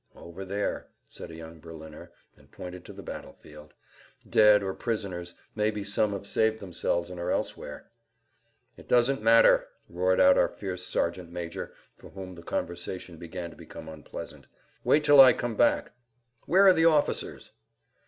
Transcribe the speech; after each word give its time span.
"Over 0.15 0.45
there," 0.45 0.87
said 1.07 1.29
a 1.29 1.35
young 1.35 1.59
Berliner, 1.59 2.11
and 2.35 2.51
pointed 2.51 2.83
to 2.85 2.91
the 2.93 3.03
battle 3.03 3.33
field, 3.33 3.75
"dead 4.27 4.63
or 4.63 4.73
prisoners; 4.73 5.35
maybe 5.53 5.83
some 5.83 6.11
have 6.13 6.25
saved 6.25 6.59
themselves 6.59 7.11
and 7.11 7.19
are 7.19 7.29
elsewhere!" 7.29 7.87
"It 8.77 8.87
doesn't 8.87 9.21
matter," 9.21 9.67
roared 9.87 10.19
out 10.19 10.39
our 10.39 10.49
fierce 10.49 10.83
sergeant 10.87 11.29
major 11.29 11.75
for 11.95 12.09
whom 12.09 12.33
the 12.33 12.41
conversation 12.41 13.17
began 13.17 13.51
to 13.51 13.55
become 13.55 13.87
unpleasant. 13.87 14.47
"Wait 14.83 15.03
till 15.03 15.21
I 15.21 15.33
come 15.33 15.55
back." 15.55 15.91
"Where 16.47 16.65
are 16.65 16.73
the 16.73 16.85
officers?" 16.85 17.51